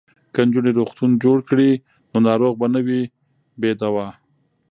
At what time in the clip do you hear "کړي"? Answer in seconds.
1.49-1.71